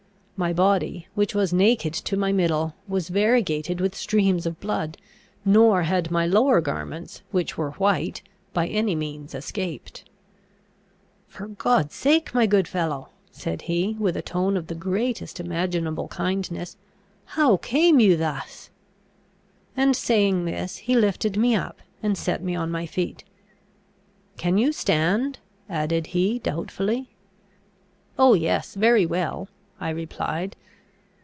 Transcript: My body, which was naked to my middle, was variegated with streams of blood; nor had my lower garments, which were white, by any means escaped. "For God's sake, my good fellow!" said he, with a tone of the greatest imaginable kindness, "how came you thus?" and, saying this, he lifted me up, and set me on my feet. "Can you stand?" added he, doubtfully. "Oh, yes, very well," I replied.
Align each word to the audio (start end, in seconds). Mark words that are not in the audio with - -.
My 0.37 0.53
body, 0.53 1.05
which 1.13 1.35
was 1.35 1.53
naked 1.53 1.93
to 1.93 2.17
my 2.17 2.31
middle, 2.31 2.73
was 2.87 3.09
variegated 3.09 3.79
with 3.79 3.93
streams 3.93 4.47
of 4.47 4.59
blood; 4.59 4.97
nor 5.45 5.83
had 5.83 6.09
my 6.09 6.25
lower 6.25 6.61
garments, 6.61 7.21
which 7.29 7.59
were 7.59 7.73
white, 7.73 8.23
by 8.51 8.65
any 8.67 8.95
means 8.95 9.35
escaped. 9.35 10.09
"For 11.27 11.45
God's 11.47 11.93
sake, 11.93 12.33
my 12.33 12.47
good 12.47 12.67
fellow!" 12.67 13.09
said 13.29 13.61
he, 13.69 13.95
with 13.99 14.17
a 14.17 14.23
tone 14.23 14.57
of 14.57 14.65
the 14.65 14.73
greatest 14.73 15.39
imaginable 15.39 16.07
kindness, 16.07 16.75
"how 17.37 17.57
came 17.57 17.99
you 17.99 18.17
thus?" 18.17 18.71
and, 19.77 19.95
saying 19.95 20.45
this, 20.45 20.77
he 20.77 20.95
lifted 20.95 21.37
me 21.37 21.53
up, 21.53 21.83
and 22.01 22.17
set 22.17 22.41
me 22.41 22.55
on 22.55 22.71
my 22.71 22.87
feet. 22.87 23.23
"Can 24.37 24.57
you 24.57 24.71
stand?" 24.71 25.37
added 25.69 26.07
he, 26.17 26.39
doubtfully. 26.39 27.09
"Oh, 28.17 28.33
yes, 28.33 28.73
very 28.73 29.05
well," 29.05 29.47
I 29.83 29.89
replied. 29.89 30.55